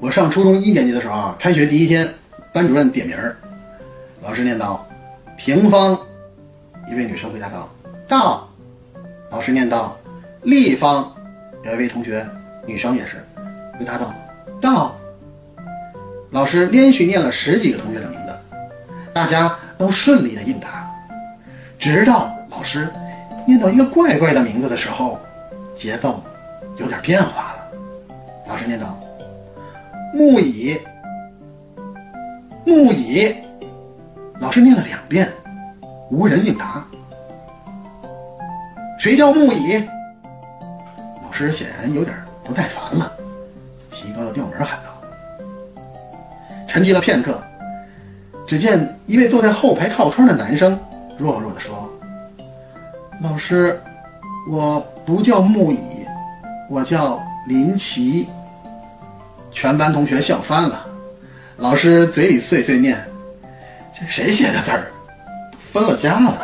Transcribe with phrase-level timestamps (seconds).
[0.00, 2.08] 我上初中一年级的时候啊，开学第一天，
[2.54, 3.36] 班主任点名儿，
[4.22, 4.88] 老师念道
[5.36, 5.98] ：“平方。”
[6.90, 7.68] 一位女生回答道
[8.08, 8.48] ：“到。”
[9.30, 9.94] 老师念道
[10.42, 11.14] ：“立方。”
[11.64, 12.26] 有一位同学，
[12.66, 13.22] 女生也是，
[13.78, 14.14] 回答道
[14.58, 14.96] ：“到。”
[16.32, 18.32] 老师连续念了十几个同学的名字，
[19.12, 20.90] 大家都顺利的应答，
[21.78, 22.88] 直到老师
[23.46, 25.20] 念到一个怪怪的名字的时候，
[25.76, 26.22] 节奏
[26.78, 27.68] 有点变化了。
[28.48, 28.98] 老师念道
[30.12, 30.78] ：“木椅，
[32.66, 33.34] 木椅。”
[34.40, 35.28] 老师念了两遍，
[36.10, 36.84] 无人应答。
[38.98, 39.82] 谁叫木椅？
[41.24, 43.12] 老师显然有点不耐烦了，
[43.90, 44.90] 提高了调门喊道。
[46.66, 47.40] 沉寂了片刻，
[48.46, 50.78] 只见一位坐在后排靠窗的男生
[51.18, 51.88] 弱弱地说
[53.22, 53.80] ：“老师，
[54.48, 55.78] 我不叫木椅，
[56.68, 58.28] 我叫林奇。”
[59.60, 60.86] 全班同学笑翻了。
[61.58, 62.98] 老师嘴里碎碎念
[63.94, 64.90] ：“这谁写的字儿？
[65.60, 66.40] 分了家了。”